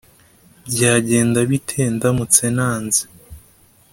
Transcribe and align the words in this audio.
Byagenda 0.69 1.39
bite 1.49 1.79
ndamutse 1.95 2.43
nanze 2.55 3.01